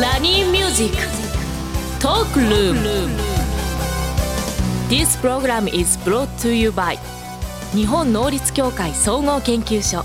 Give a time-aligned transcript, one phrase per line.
[0.00, 0.96] ソニーミュージック
[2.02, 2.80] トークルーム
[4.88, 6.98] This program is brought to you by
[7.76, 10.04] 日本能率協会総合研究所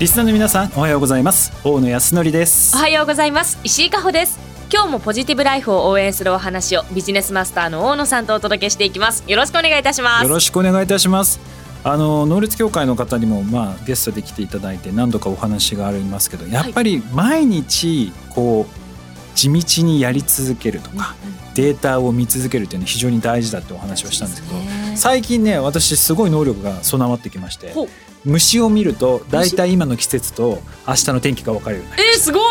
[0.00, 1.52] リスナーの皆さんおはようございます。
[1.62, 2.76] 大野泰敬です。
[2.76, 3.58] おはようございます。
[3.64, 4.38] 石井加穂です。
[4.72, 9.24] 今日もポジティブライフを応援するお話をビジネスマスターの大野さんとお届けしていきます。
[9.28, 10.22] よろしくお願いいたします。
[10.24, 11.40] よろしくお願いいたします
[11.84, 18.88] あの能率協会の方にもまあゲストで来ていただいて何度かお話がありますけどやっぱり毎日こう
[19.34, 21.14] 地道にやり続けるとか、
[21.54, 24.56] データを見続けるっていうのは非常に大事だってお話をしたんですけど
[24.96, 27.72] 最近ね私すごい能力が備わってきまして
[28.24, 32.44] 虫を見ると大体今の季節と明日の天気が分かるようになりえー、すごい。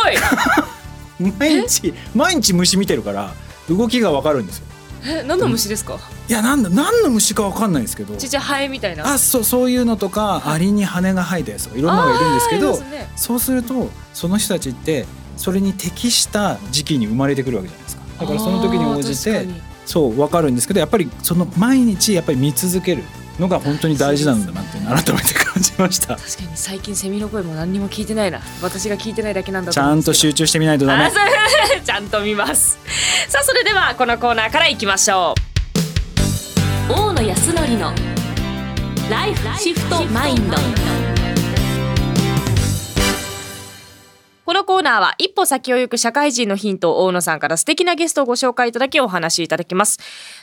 [1.39, 3.33] 毎日毎日虫見てるから
[3.69, 4.65] 動きが分かるんですよ
[5.07, 5.97] え何の虫ですか、
[6.27, 8.15] いやなんだ何の虫か分かんないんですけど。
[8.17, 9.13] ちっちゃいハエみたいな。
[9.13, 13.09] あそうそういうのとかアリに羽が生えたやつとかいろんなのがいるんですけどね。
[13.15, 15.05] そうするとその人たちって
[15.37, 18.03] それに適した時期に生まれてくるわけじゃないですか。
[18.19, 19.47] だからその時に応じて
[19.85, 23.03] そう分かるんですけどやっぱりその毎日やっぱり見続ける
[23.39, 26.15] のが本当に大事なんだなって改めて感じました。
[26.15, 28.41] 確かに最近セミの声も何にも聞いてないな。
[28.61, 31.11] 私が聞いてないだけなんだちゃんと集中してみないとダメ。
[31.85, 32.79] ちゃんと見ます。
[33.27, 35.35] さあそれではこのコーナーからいきましょ
[36.89, 36.93] う。
[36.93, 37.93] 大野康則の
[39.09, 40.57] ライフシフトマインド
[44.45, 49.99] このコーナーは一歩先を行く社会人のヒントを大野さんから素敵なゲストをご紹介いただきお話しいただきます。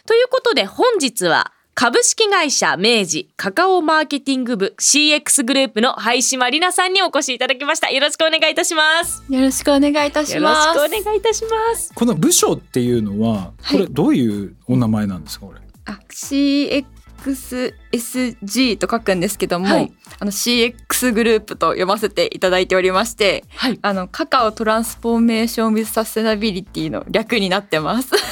[0.06, 7.91] ということで本日は株式会社明治カカオマーケティング部 CX グループの灰島里奈さんにお越しいただきました。
[7.91, 9.25] よろしくお願いいたします。
[9.28, 10.78] よろしくお願いいたしよろします。
[10.78, 11.92] くお願いいたします。
[11.92, 15.61] この部署っていうのはこれどういうお名前なんですかこれ？
[15.86, 23.80] あ CXSG と書くんですけども、はいあの CX グループと読ませていただいておりまして、はい。
[23.83, 28.12] あのカカオトランスフォーメーション・ウィズ・サステナビリティの略になってます。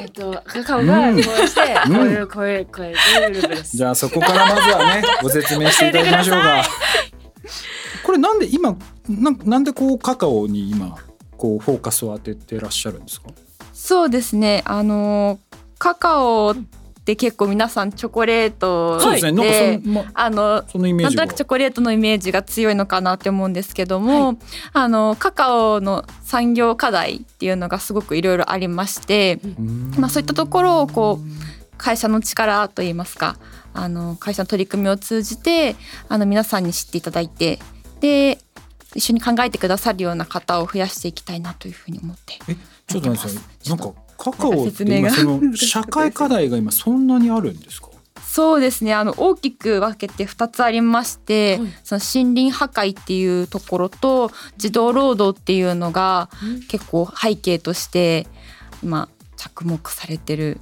[0.00, 3.76] えっとカカオがこうして、うんこういうこういうこういうこういうグループです。
[3.76, 6.64] じゃあそこからまずはね ご説明していただきましょうか。
[8.04, 8.76] これなんで今
[9.08, 10.96] なんなんでこうカカオに今
[11.36, 13.28] こうフォーカスを当ててらっしゃるんですか？
[13.72, 14.62] そうですね。
[14.66, 15.38] あの
[15.78, 16.56] カカオっ
[17.04, 19.32] て結構皆さんチョコレートですね。
[19.32, 24.38] なんかそのまあのそのイメージがなんとなくチョコレートのイメージが強いのかなって思うんですけども、
[24.72, 29.94] あのカカオの産業課題っていうのがすごくいろいろありまして、うん。
[29.98, 33.36] まあ、そういったところをこう会社の力といいますか
[33.74, 35.76] あの会社の取り組みを通じて
[36.08, 37.58] あの皆さんに知っていただいて
[38.00, 38.38] で
[38.94, 42.54] 一緒に考えてくださるような方を増やしていきたいなというふうに思ってえ
[42.86, 43.68] ちょっと待ってください。
[43.68, 47.88] なんかカカオって今その 社会課題が今そんなにあるんですか？
[48.26, 56.28] そうですねあの大きく分けて2つありまして、はいその森林破壊っていうところと児童労働っていうのが
[56.68, 58.26] 結構背景として
[58.82, 60.58] 今着目されてる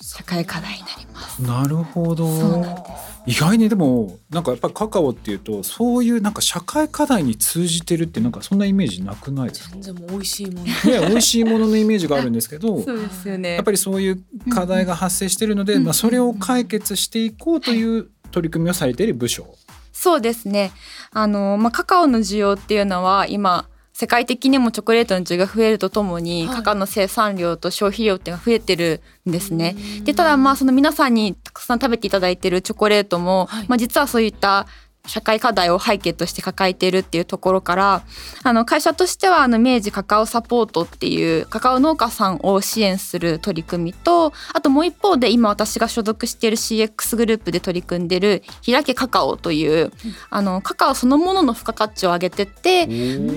[0.00, 1.42] 社会課題になります。
[1.42, 2.26] なるほど。
[2.26, 9.70] そうなんです意外にでもなんかやっぱりカカオっていうとそういうなんか社会課題に通じてるってなんかそんなイメージなくないですか？
[9.74, 10.64] 全然もう美味しいもの。
[10.64, 12.82] ね美味しいもののイメージがあるんですけど。
[12.82, 19.46] そうですよねやっぱりそういう課題が発生しているので、うんまあ、それを解決していこうという取り組みをされている部署。
[19.92, 20.72] そうですね。
[21.12, 23.66] あのまあカカオの需要っていうのは今
[24.02, 26.56] 世界的にもチョコレートの需要が増えるとともに、はい。
[26.56, 29.76] カカオの生産量と消費量っていうのが増えてるんですね。
[30.02, 33.66] でただまあその皆さんにたくさん食べていただいているチョコレートも、はい。
[33.68, 34.66] まあ実はそういった
[35.06, 38.02] 社会課題を背景として抱えているっていうところから
[38.44, 49.92] あの会社としてはあの明治カカオサポートっていうカカオ農家さんを支援する取り組みとあともう一方で今私が所属している CX グループで取り組んでる開けカカオという、
[50.30, 52.88] あのカカオそのものの付加価値を上げてって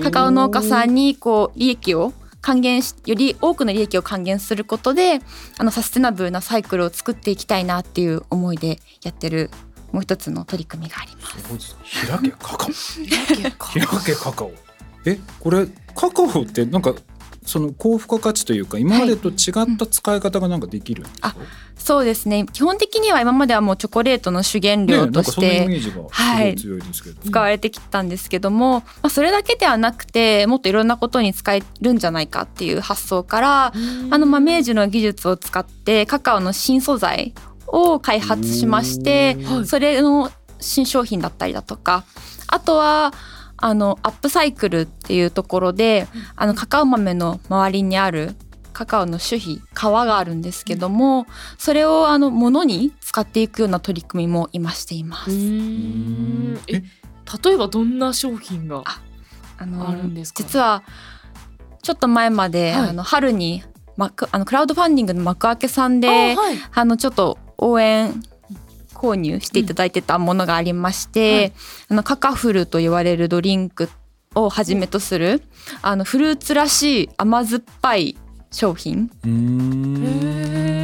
[0.02, 5.20] カカオ農家さんにこう利益を還元しより多くの利益を還元することで
[5.58, 9.50] あのサステナブルなサイクルを作っていきたいなっていう思いでやってる
[9.96, 11.26] もう一つの取り組みがありま
[11.58, 11.74] す。
[12.06, 12.68] 開けカカオ。
[12.68, 14.52] 開けか開けカカオ。
[15.06, 16.92] えこれカカオってなんか
[17.46, 21.34] その高付加価値というか今までと違った使い方がなんかできるんですか？
[21.78, 25.66] そうですね基本的には今まではもうチョコレートの主原ね料として。
[27.24, 33.72] 使われてきたんですけども、まあ、それだけではなくてもっといろんなことに使えるんじゃないかっていう発想から
[34.10, 37.32] あのまあ明治の技術を使ってカカオの新素材
[37.68, 39.66] を開発しましてはい。
[39.66, 40.30] それの
[40.60, 42.04] 新商品だったりだとか
[42.46, 43.12] あとは
[43.58, 48.34] あのアップサイクルっていうところであのカカオ豆の周りにある
[48.72, 51.26] カカオの種皮皮があるんですけども
[51.56, 55.30] それをあの物に使っていくような取り組みも今しています。
[56.68, 56.82] え
[57.44, 58.84] 例えばどんな商品が
[59.58, 60.42] あのあるんですか？
[60.42, 60.82] 実は
[61.82, 62.88] ちょっと前まで、はい。
[62.90, 63.62] あの春に
[63.96, 66.58] 幕あのクラウドファンディングの幕開けさんであはい。
[66.74, 68.22] あのちょっと応援
[68.94, 71.52] 購入していただいてたものがありまして、はい。
[71.90, 73.88] あのカカフルと言われるドリンク
[74.34, 75.42] をはじめとする
[75.82, 78.16] あのフルーツらしい甘酸っぱい
[78.50, 79.10] 商品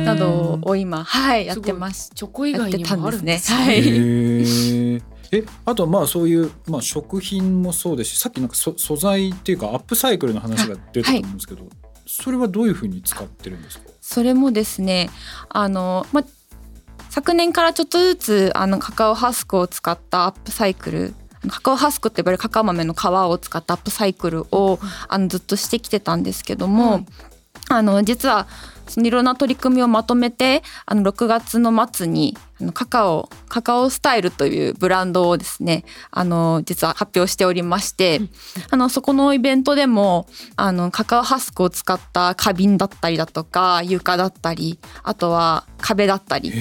[0.04, 2.10] などを今はいやってます。
[2.14, 3.76] チョコ以外にもあるんですね。
[3.76, 5.02] へー。
[5.34, 11.66] えあとまあそういう、まあ、食品もそうですしさっきなんかそ素材っていうかアップサイクルの話が出たと思うんですけど、
[12.06, 13.84] それはどういうふうに使ってるんですか？
[14.02, 15.08] それもですね
[15.48, 16.22] あの、ま、
[17.12, 21.14] 昨年からちょっとずつあのカカオハスクを使ったアップサイクル
[21.46, 24.78] カカオハスクって呼ばれるカカオ豆の皮を使ったアップサイクルを
[25.08, 27.06] あのずっとしてきてたんですけども、はい
[27.68, 28.48] あの実は
[28.88, 38.20] そのいろんな取り組みをまとめてあの6月の末にあのカカオカカオスタイルというブランドをですねあの実は発表しておりまして、
[38.70, 40.26] あのそこのイベントでも
[40.56, 46.52] あのカカオハスクを使った花瓶だったりだとか床だったりあとは壁だったり、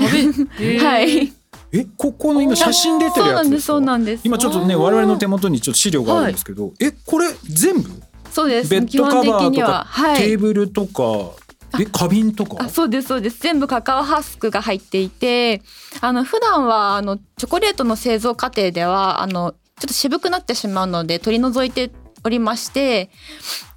[0.00, 0.78] え壁。
[0.84, 1.32] はい。
[1.70, 3.80] えここの今写真出てるやつですか？
[3.80, 4.22] なんです。
[4.24, 7.90] 今ちょっとね我々の手元にちょっと資料があるんですけど、えこれ全部？
[8.30, 8.70] そうです。
[8.70, 9.84] ベッドカバ基本的にーとかは。
[9.84, 10.16] はい。
[10.18, 11.32] テーブルとか、
[11.80, 12.64] え花瓶とか？
[12.64, 13.38] あそうですそうです。
[13.40, 15.62] 全部カカオハスクが入っていて
[16.00, 21.90] あの普段はあのチョコレートの製造過程ではあのちょっと渋くなってしまうので取り除いて
[22.24, 23.10] おりまして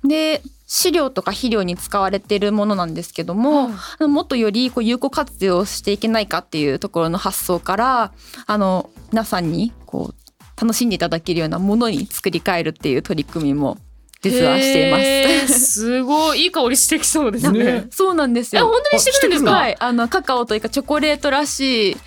[0.03, 0.41] で
[0.73, 8.13] 飼料とか肥料に使われているものなんですけども、もっとよりこう有効活用していけないかっていうところの発想から
[8.45, 13.79] あの皆さんにこう楽しんでいただけるようなものに作り変えるっていう取り組みも
[14.21, 15.59] 実はしています。
[15.59, 17.63] すごいいい香りしてきそうですね。
[17.63, 18.62] ねそうなんですよ。
[18.62, 19.51] え本当にしてくるんですか。
[19.51, 22.01] はい、あのカカオというかチョコレートらしい、ちょ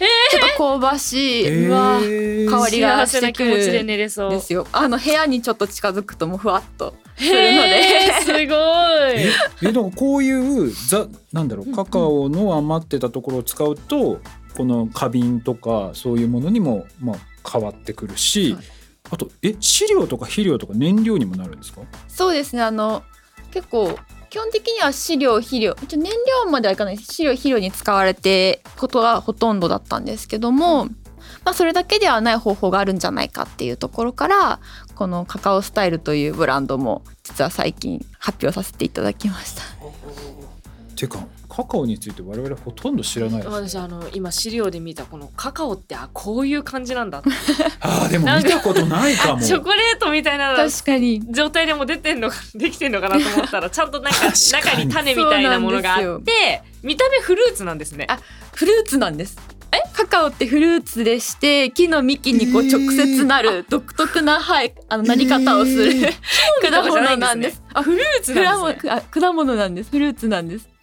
[0.47, 4.31] っと香ばしい、うわえー香りが幸せな気持ちで寝れそう。
[4.31, 4.69] ですよ。
[4.71, 8.13] あの部屋にちょっと近づくともうふわっとするので。
[8.23, 8.49] すごい。
[9.69, 14.21] えでもこういうザなんだろうカカオの余ってたところを使うと
[14.57, 17.17] この花瓶とかそういうものにもまあ
[17.51, 18.65] 変わってくるし、はい
[19.15, 21.81] あとえ飼料とか肥料とか燃料にもなるんですか？
[22.09, 22.63] そうですね。
[22.63, 23.03] あの
[23.53, 26.11] 結構基本的には飼料肥料、一応燃
[26.45, 30.89] 料まではいかない飼料肥料に使われてことがほとんどだったんですけども。
[31.45, 34.61] まあ、それだけではない方法があるんじゃないかっていうところから
[34.95, 39.63] このカカオスタイルというブランドも実は最近発表させていただきました。
[40.97, 47.23] てかカカオについて我々ほとんど知らないです、ね、私あの今資料で見たこのカカオってあこういう感じなんだ。
[47.79, 58.07] あーでも見たことないかもチョコレートみたいな確かに状態でも出てんのか できてんのかなと思ったらちゃんとなんか 中に種みたいなものがあって見た目フルーツなんですね。
[58.11, 58.19] あ
[58.53, 59.39] フルーツなんです。
[59.71, 59.79] え？
[59.93, 66.13] カカオってフルーツでして木の幹にこうえー直接なる独特な、はい、あのなり方をする、え
[66.69, 67.63] 果物なんです。
[67.73, 68.91] あフルーツなん果ですね。
[68.91, 69.91] 物あ果物なんです。
[69.91, 70.74] フルーツなんです。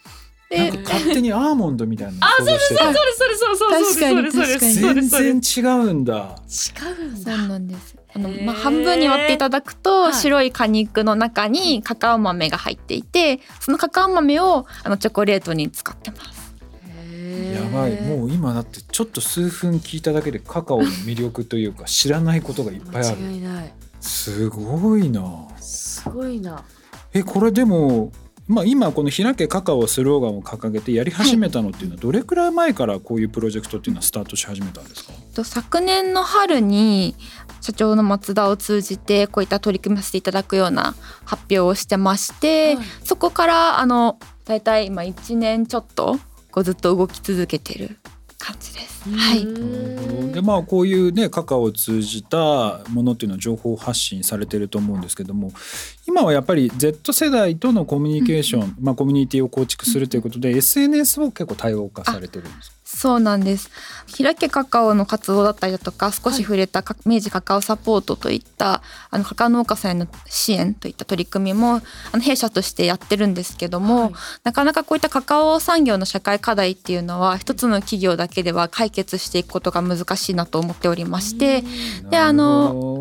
[0.51, 7.37] でなんか勝手にアーモンドみたいなの想像してたそうそうそうですそうですそうですそうですそう全です然違うんだ違うんそうだ。
[7.47, 7.95] なんです。
[8.13, 16.53] あのまあ半分に割っていただくと、はい白い果肉の中にカカオ豆が入っていて、そのカカオ豆をあのチョコレートに使ってます。
[17.53, 23.73] やばいもう今だってちょっと数分聞いただけでカカオの魅力というか知らないことがいっぱいある間違いない。
[24.01, 26.65] すごいなすごいな。
[27.13, 28.11] えこれでも
[28.51, 35.13] まあ今この「開けカカオ」スローガンを掲げてやり始めたのっていうのはどれくらい前からこういうプロジェクトっていうのはスタートし始めたんですか？
[35.33, 37.15] と昨年の春に
[37.61, 46.19] 社長の松田を通じてこういった取り組みさせていただくような発表をしてまして、はいそこからあの大体今1年ちょっと
[46.51, 47.97] こうずっと動き続けてる
[48.37, 49.00] 感じです。
[49.09, 55.51] はい、いでまあこういうねカカオを通じたものっていうのは情報発信されてると思うんですけども
[56.07, 62.69] 今はやっぱり Z 世代とのコミュニケーション、まあ、コミュニティを構築するということで SNS を結構多様化されてるんです。
[62.69, 63.69] かそうなんです。
[64.17, 71.81] 開けカカオの活動だったりだとか少し触れたか明治カカオサポートといったあのカカオ農家さんへの支援といった取り組みもあ
[72.13, 74.13] の弊社としてやってるんですけども、はい。
[74.43, 81.63] なかなかこういったカカオ産業の社会課題っていうのは一つの企業だけでは解決していくことが難しいなと思っておりまして、
[82.09, 83.00] であのの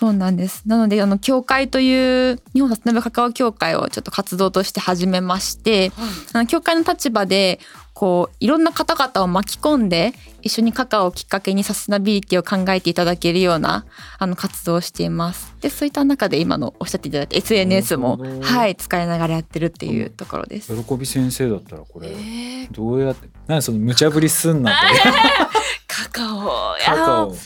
[0.00, 0.62] そうなんです。
[0.64, 5.92] なのであの協会という日本サステナブルカカオ協会をちょっと活動として始めまして、
[6.32, 7.60] あの協会の立場で
[7.92, 13.84] こういろんな方々を巻き込んで一緒にカカオをきっかけにサステナビリティを考えていただけるような
[14.18, 15.54] あの活動をしています。
[15.60, 20.72] でそういった中で今のおっしゃっていただいた SNS もはい使いながらやってるっていうところです。
[20.82, 24.76] 喜び先生だったらこれ、えーどうやって何その無茶ぶりすんなと
[25.86, 26.74] カカオ。
[26.82, 27.36] カカオ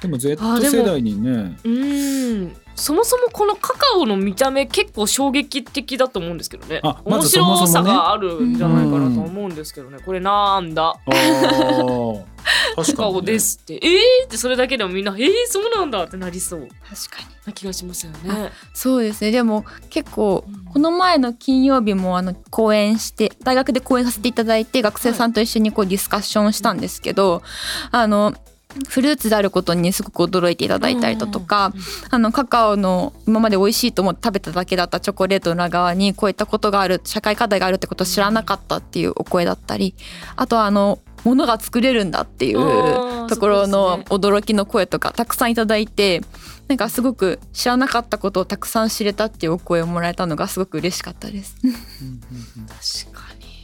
[0.00, 1.56] でも Z 世代にね。
[1.64, 2.56] うん。
[2.74, 6.80] そもそもこのカカオの見た目結構衝撃的だと思うんですけどね。
[6.82, 7.72] あま面ずそもそもね。
[7.72, 10.94] 白さがあるんじゃないかなと思うんですけどねこれなんだ？
[11.04, 13.74] カカかに、ね、オですって。
[13.74, 14.26] えー？
[14.26, 15.30] ってそれだけでもみんなえー？
[15.48, 16.68] そうなんだってなりそう。
[16.88, 17.36] 確かに。
[17.44, 18.18] な気がしますよね。
[18.72, 19.30] そうですね。
[19.30, 20.64] でも結構うん。
[20.64, 27.42] この前の金曜日もあの講演して大学で講演させていただいて学生さんと一緒にこうディスカッションしたんですけど、
[27.90, 28.32] あの
[28.88, 31.72] フルーツであることにすごく驚いていただいたりだとか、
[32.10, 39.94] あのカカオの今まで美味しいと思って食べただけだったチョコレートの裏側にこういったことがある社会課題があるってことを知らなかったっていうお声だったり
[40.36, 46.22] あとはあの物が作れるんだっていうところの驚きの声とかたくさんいただいて
[46.68, 51.56] なんかすごく知らなかったことをたくさん知れたっていうお声をもらえたのがすごく嬉しかったです。
[51.64, 53.19] うんうんうん確かに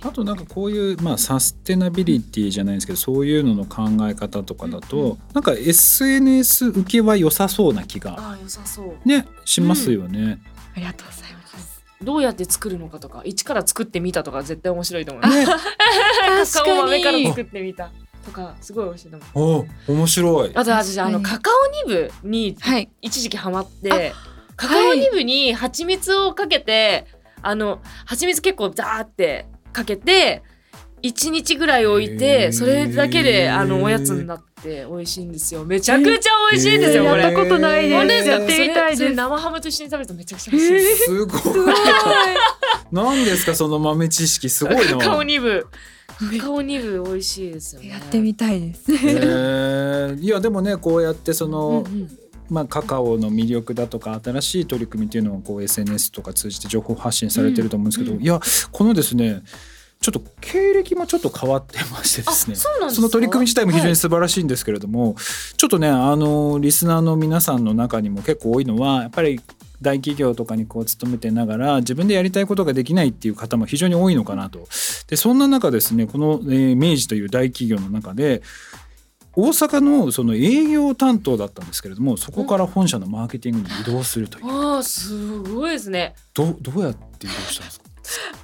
[0.06, 5.18] あとなんかこういう、まあ、サステナビリティじゃないですけどそういうのの考え方とかだと、うんうん。
[5.34, 9.08] なんか SNS 受けは良さそうな気があー良さそう。
[9.08, 10.40] ねしますよね。
[10.76, 11.84] ありがとうございます。
[12.02, 15.46] どうやって作るのかとか一から作ってみたとか絶対面白いと思いますね。
[16.52, 17.26] カカオ豆からに。
[17.28, 17.90] 作ってみた
[18.24, 19.66] とかすごい美味しいと思う。
[19.88, 20.50] お面白い。
[20.54, 22.90] あと私あの確かカカオニブにはい。
[23.00, 24.12] 一時期ハマって
[24.56, 27.06] カカオニブに蜂蜜をかけて、
[27.42, 30.42] あの蜂蜜結構ザーってかけて
[31.02, 32.52] 1日ぐらい置いへてー。
[32.52, 35.64] それだけであのおやつになって美味しいんですよ。
[35.64, 37.22] めちゃくちゃ美味しいんですよこれ。
[37.24, 39.14] やったことないですやってみたいです。
[39.14, 41.40] 生ハムと一緒に食べるとめちゃくちゃ美味しいです、すごい。
[42.90, 44.96] 何ですかその豆知識すごいな。
[44.96, 45.66] カカオニブ
[46.38, 47.88] カカオニブ美味しいですよね。
[47.88, 48.90] やってみたいです。
[48.90, 52.18] へーいやでもねこうやってその、うんうん
[52.48, 58.40] まあ、カカオの魅力だとか新しい取り組みっていうのをこう SNS とか通じて情報発信されてると思うんですけど、うんうんいや
[58.72, 59.42] このですね
[60.00, 65.16] ちょっと経歴もちょっと変わってましてですねあその取り組み自体も非常はいに素晴らしいんですけれども、
[65.56, 69.40] ちょっとねあのリスナーの皆さんの中にも結構多いのはやっぱり
[69.82, 74.66] 大企業とかにこう勤めてながら自分でやりたいことができないっていう方も非常に多いのかなと。
[75.08, 78.42] でそんな中ですねこの、えー明治という大企業の中で
[79.36, 86.14] 大阪のその営業担当だったんですけれどもそこから本社のマーケティングに移動するという、あーすごいですね。
[86.34, 87.86] どうどうやって移動したんですか？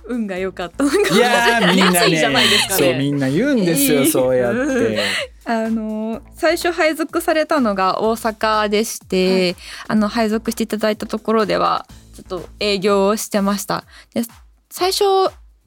[0.05, 0.85] 運が良かった。
[0.85, 0.87] い
[1.19, 4.11] やーみんなねそうみんな言うんですよいい。
[4.11, 5.01] そうやって。
[5.45, 9.57] あの最初配属されたのが大阪でして、
[9.89, 13.85] あの配属していただいたところではちょっと営業をしてました。
[14.15, 14.23] で
[14.71, 15.05] 最初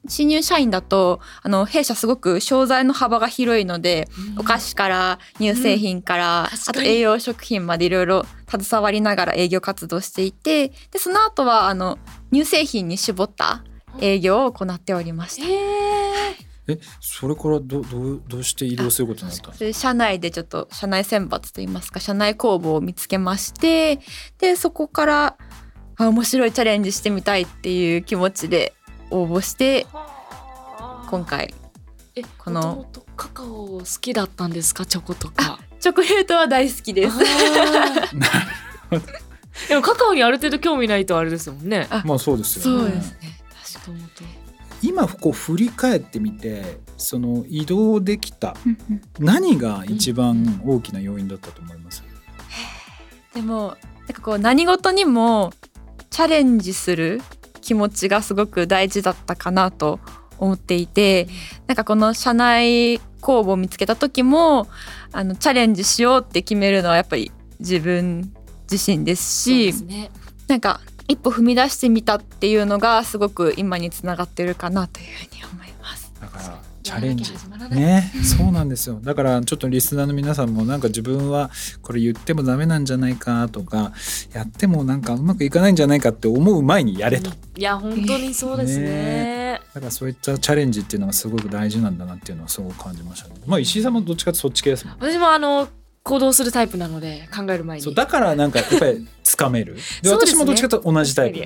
[0.08, 4.08] 新入社員だとあの弊社すごく商材の幅が広いので、
[4.38, 6.78] お菓子から乳製品から、確かに。
[6.78, 11.98] あと栄養食品までいろいろ携わりながら営業活動していてでその後はあの
[12.32, 13.64] 乳製品に絞った
[14.00, 15.46] 営業を行っておりました。
[15.46, 15.52] へ
[16.68, 19.48] えそれからどどうどうして移動することになった？
[19.48, 19.58] んです。
[19.58, 24.00] それ社内でちょっと社内選抜といいますか社内公募を見つけまして
[24.38, 25.36] でそこから
[25.96, 28.74] あ面白いチャレンジしてみたいっていう気持ちで
[29.10, 29.86] 応募して
[31.08, 31.54] 今回
[32.14, 34.84] えこのこのもともとカカオ好きだったんですか？
[34.86, 35.60] チョコとか。
[35.78, 37.18] チョコレートは大好きです。
[39.68, 41.86] でもカカオにある程度興味ないとあれですもんね。
[41.90, 42.82] あまあそうですよね。
[42.82, 43.38] そうですね。
[43.74, 44.24] もともと
[44.82, 48.56] 今こう振り返ってみてその移動できた
[49.18, 52.04] 何が一番大きな要因だったと思います、
[53.34, 55.52] でもなんかこう何事にも
[56.10, 57.22] チャレンジする
[57.66, 59.98] 気持ちがすごく大事だったかなと
[60.38, 61.26] 思っていて
[61.66, 64.68] なんかこの社内公募を見つけた時も
[65.10, 68.32] あのチャレンジしようって決めるのはやっぱり自分
[68.70, 70.10] 自身ですしですね
[70.46, 75.65] なんか一歩踏み出してみたっていうのがすごく今につながってるかなというふうに思います。
[76.86, 77.32] チャレンジ。
[77.70, 78.12] ね。
[78.22, 79.00] そうなんですよ。
[79.02, 81.50] だからちょっとリスナーの皆さんもなんか自分は
[81.82, 83.92] これ言ってもダメなんじゃないかとか
[84.32, 87.30] やってもなんかうまくいかないんじゃないかって思う前にやれと。
[87.56, 89.60] いや本当にそうですね。
[89.74, 93.34] だからそういったチャレンジっていうのがすごく大事なんだなっていうのはすごく感じましたね。
[93.46, 95.68] まあ石井さんもどっちかってそっち系ですもん私もあの
[96.04, 97.82] 行動するタイプなので考える前に。
[97.82, 99.76] そうだからなんかやっぱりつかめる。
[100.02, 101.40] で私もどっちかと同じタイプ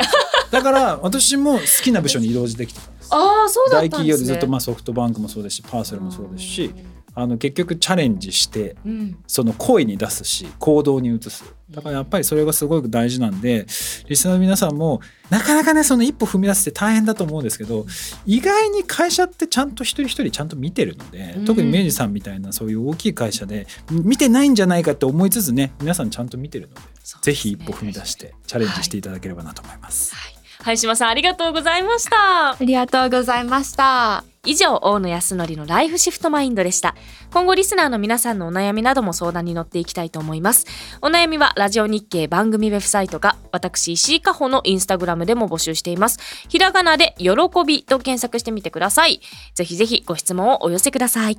[0.51, 3.09] だから私も好きな部署に移動できてたんです。
[3.13, 3.89] ああそうだったんですね。
[3.89, 6.75] 大企業でずっとまあソフトバンクもそうですしパーセルもそうですし
[7.13, 9.17] あの結局チャレンジしてうん。
[9.27, 11.45] その声に出すし行動に移す。
[11.71, 13.67] だからやっぱりそれがすごく大事なんで
[14.09, 17.87] リスナーの皆さんもなかなかねその一歩踏み出すって大変だと思うんですけど
[18.27, 21.45] 意外に会社ってちゃんと一人一人ちゃんと見てるので、うん。
[21.45, 27.21] 特に明治さんみたいなそういう大きい会社で見てないんじゃないかって思いつつね皆さんちゃんと見てるのでそうですね。
[27.23, 30.15] ぜひ一歩踏み出してチャレンジしていただければなと思います。
[30.15, 30.40] はい
[30.77, 32.51] 島さんありがとうございました。
[32.53, 34.25] ありがとうございました。
[34.47, 36.95] 以上大野康則のライフシフトマインドでした。
[37.31, 40.67] 今後リスナーの皆さんのお悩みなども相談に乗っていきたいと思います。
[41.03, 46.19] お悩みはラジオ日経番組ウェブサイトか私石井加穂のインスタグラムでも募集しています。
[46.49, 47.33] ひらがなで喜
[47.67, 49.21] びと検索してみてください。
[49.55, 51.39] ぜひぜひご質問をお寄せください